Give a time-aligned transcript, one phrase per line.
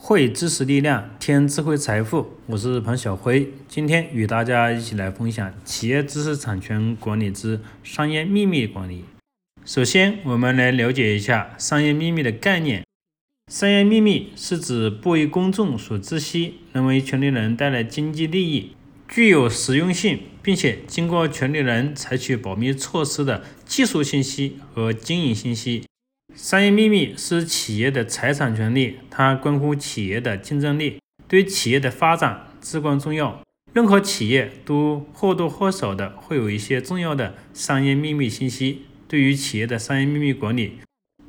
[0.00, 2.30] 汇知识力量，添智慧财富。
[2.46, 9.04] 我是庞小辉，今天与大家一起来分享企业知识产权管理之商业秘密管理。
[9.64, 12.84] 首先，我们来了解一下商业秘密的概念。
[13.50, 18.76] 商业秘密是指不为公众所知悉，能为权利人带来经济利益，
[19.08, 25.87] 具有实用性，并且经过权利人采取保密措施的技术信息和经营信息。
[26.38, 33.42] 商业秘密是企业的财产权利，它关乎企业的竞争力，对企业的发展至关重要。
[33.72, 38.82] 任何企业都或多或少的会有一些重要的商业秘密信息。
[39.08, 40.78] 对于企业的商业秘密管理，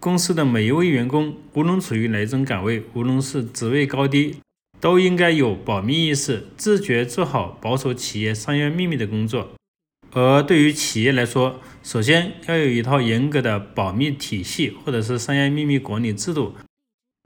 [0.00, 4.36] 公司的每一位员工，无论处于哪种岗位，无论是职位高低，
[4.80, 9.50] 都应该有保密意识，自觉做好保守企业商业秘密的工作。
[10.14, 16.54] 而对于企业来说，首先要有一套严格的保密体系，或者是商业秘密管理制度，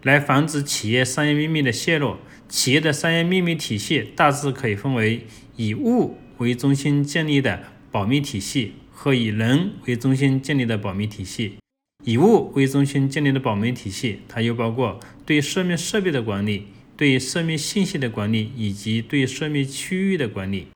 [0.02, 2.16] 来防止企业商业秘密的泄露。
[2.48, 11.56] 企业的商业秘密体系大致可以分为以物为中心建立的保密体系和以人为中心建立的保密体系。
[12.05, 20.69] 以物为中心建立的保密体系，它又包括对涉密设备的管理、对涉密信息的管理以及对涉密区域的管理。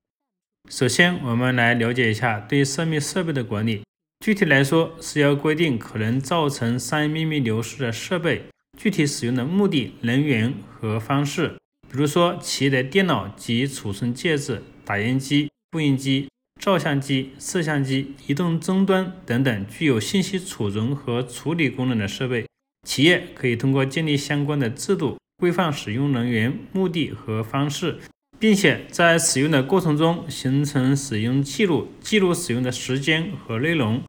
[0.73, 3.83] 首先，我们来了解一下对涉密设备的管理。
[4.25, 8.47] 具体来说，是要规定可能造成商业秘密流失的设备
[8.78, 11.56] 具体使用的目的、人员和方式。
[11.91, 22.47] 比如说，企业的电脑及储存介质、打印机、复印机、照相机、摄像机、移动终端等等具有信息储存和处理功能的设备，
[22.89, 27.98] 企业可以通过建立相关的制度，规范使用人员、目的和方式。
[28.42, 34.02] 并且在使用的过程中形成使用记录，记录使用的时间和内容。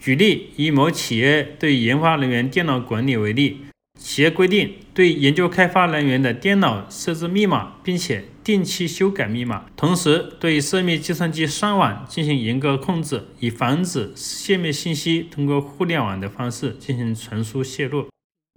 [0.00, 3.62] 举例，以某企业对研发人员电脑管理为例，
[3.98, 18.06] 企业规定对研究开发人员的电脑设置密码，并且定期修改密码，同时对涉密计算机上网进行严格控制，以防止泄密信息通过互联网的方式进行传输泄露。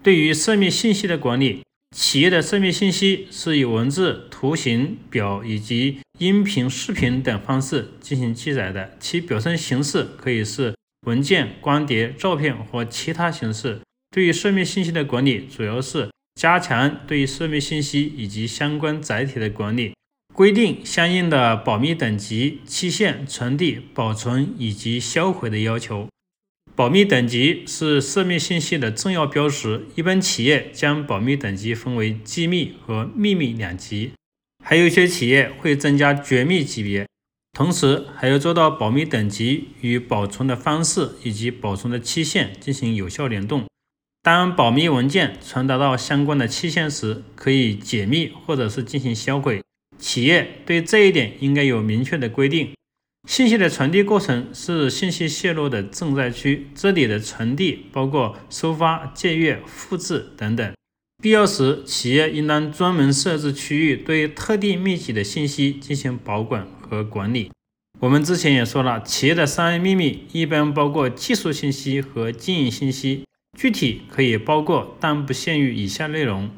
[0.03, 1.63] 对于涉密信息的管理。
[1.93, 10.73] 企业的涉密信息是以文字、图形、表以及音频、视频等方式进行记载的，其表现形式可以是
[11.05, 13.79] 文件、光碟、照片或其他形式。
[14.09, 19.93] 对于涉密信息的管理，主要是加强对于涉密信息以及相关载体的管理，
[20.33, 26.07] 规定相应的保密等级、期限、传递、保存以及销毁的要求。
[26.75, 29.85] 保密等级是涉密信息的重要标识。
[29.95, 34.13] 一般企业将保密等级分为机密和秘密两级，
[34.63, 37.05] 还有一些企业会增加绝密级别。
[37.55, 43.65] 同时，还要做到保密等级与保存的方式以及保存的期限进行有效联动。
[44.23, 49.61] 当保密文件传达到相关的期限时，可以解密或者是进行销毁。
[49.99, 52.71] 企业对这一点应该有明确的规定。
[53.27, 60.73] 信息的传递过程是信息泄露的重灾区，这里的传递包括收发、借阅、复制等等。
[61.21, 67.49] 必要时，企业应当专门设置区域，对特定密集的信息进行保管和管理。
[68.01, 73.23] 我们之前也说了，企业的商业秘密一般包括技术信息和经营信息，
[73.57, 76.51] 具体可以包括但不限于以下内容：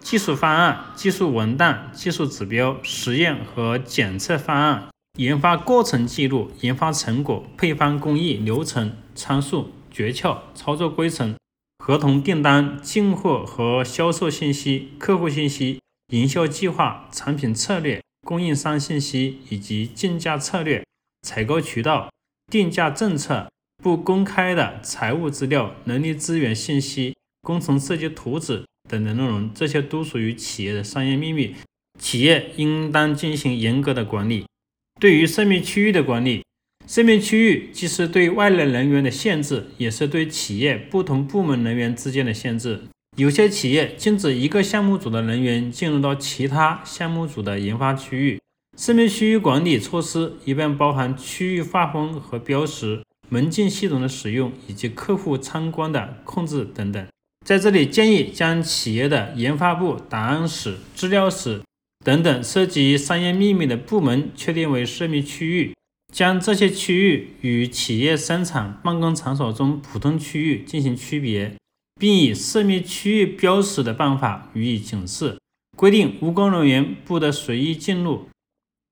[0.00, 4.88] 技术方案、技术文档、技术指标、实验和检测方案。
[5.18, 11.36] 研发过程记录、研发成果、配方工艺、流程、参数、诀窍、操作规程、
[11.78, 15.80] 合同订单、进货和销售信息、客户信息、
[16.12, 20.82] 营销计划、产品策略、供应商信息以及竞价策略、
[21.20, 22.10] 采购渠道、
[22.50, 23.50] 定价政策、
[23.82, 31.54] 不公开的财务资料、人力资源信息、工程设计图纸等的内容，这些都属于企业的商业秘密，
[31.98, 34.46] 企业应当进行严格的管理。
[35.02, 36.44] 对于涉密区域的管理，
[36.86, 42.82] 涉密区域既是对外来人员的限制，也是对企业不同部门人员之间的限制。
[43.16, 48.38] 有些企业禁止一个项目组的人员进入到其他项目组的研发区域。
[48.78, 57.04] 涉密区域管理措施一般包含区域划分和标识、门禁系统的使用以及客户参观的控制等等。
[57.44, 61.60] 在这里，建议将企业的研发部、档案室、资料室。
[62.04, 65.74] 等等，涉及商业秘密的部门确定为涉密区域，
[66.12, 71.54] 将这些区域与企业生产办公场所中普通区域进行区别，
[72.00, 75.38] 并以涉密区域标识的办法予以警示。
[75.76, 78.28] 规定无关人员不得随意进入，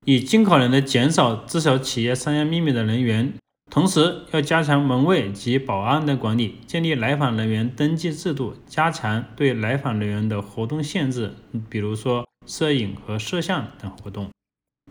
[0.07, 3.35] 以尽可能的减少知晓企业商业秘密的人员。
[3.71, 11.35] 同时要加强门卫及保安的管理，建立来访人员登记制度，加强对来访人员的活动限制，
[11.69, 14.29] 比如说摄影和摄像等活动。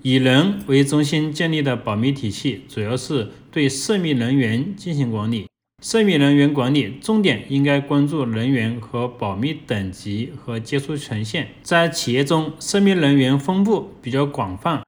[0.01, 5.47] 以人为中心建立的保密体系，主要是对涉密人员进行管理。
[5.83, 11.49] 涉密人员管理重点应该关注人员和保密等级和接触权限。
[11.61, 14.83] 在企业中，涉密人员分布比较广泛，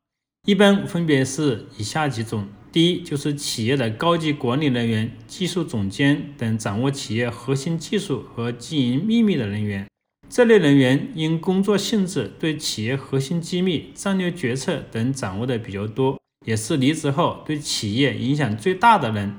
[0.46, 9.86] 一般分别是以下几种：第一，就是企业的高级管理人员、技术总监等掌握企业核心技术和经营秘密的人员。
[10.33, 19.36] 这类人员因工作性质对企业核心机密、战略决策等掌握的比较多，也是离职后对企业影响最大的人。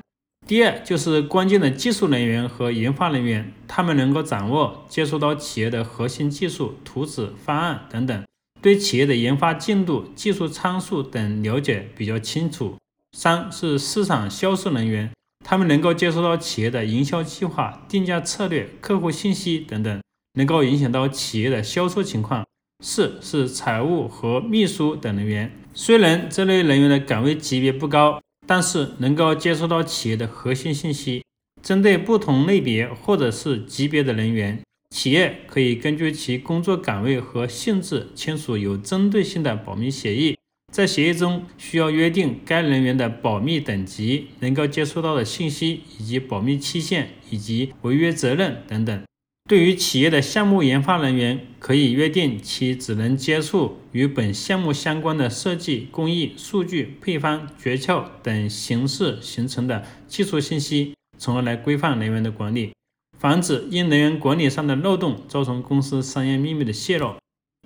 [0.46, 8.26] 第二，就是关键的技术人员和研发人员，他们能够掌握、接触到企业的核心技术、图纸、方案等等，
[8.60, 12.76] 对企业的研发进度、技术参数等了解比较清楚。
[13.16, 15.10] 三是市场销售人员，
[15.42, 19.98] 他们能够接触到企业的营销计划、定价策略、客户信息等等。
[20.34, 22.44] 能够影响到企业的销售情况。
[22.84, 31.22] 四是财务和秘书等人员，虽然这类人员的岗位级别不高，但是能够接触到企业的核心信息。
[31.62, 40.36] 针对不同类别或者是级别的人员，企业可以根据其工作岗位和性质签署有针对性的保密协议。
[40.72, 49.02] 在协议中需要约定该人员的保密等级、能够接触到的信息以及保密期限以及违约责任等等。
[49.48, 62.72] 对于企业的项目研发人员，可以约定其只能接触与本项目相关的设计、工艺、数据、配方、诀窍等形式形成的技术信息，从而来规范人员的管理，
[63.18, 67.14] 防止因人员管理上的漏洞造成公司商业秘密的泄露。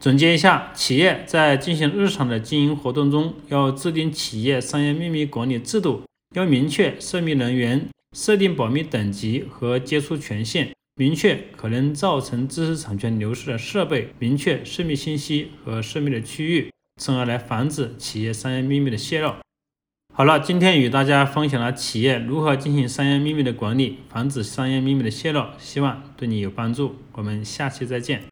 [0.03, 6.03] 总结一下，企业在进行日常的经营活动中，要制定企业商业秘密管理制度，
[6.35, 7.87] 要明确涉密人员，
[8.17, 10.71] 设定保密等级和接触权限。
[10.99, 19.35] 明确可能造成知识产权流失的设备，明确涉密信息和涉密的区域，从而来防止企业商业秘密的泄露。
[20.15, 26.97] 好了，今天与大家分享了企业如何进行商业秘密的管理，防止商业秘密的泄露，希望对你有帮助。
[27.13, 28.23] 我们下期再见。